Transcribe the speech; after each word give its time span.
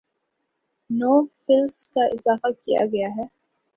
نو 0.89 1.11
فلس 1.37 1.85
کا 1.85 2.03
اضافہ 2.05 2.51
کیا 2.55 2.85
گیا 2.85 3.07
ہے 3.15 3.25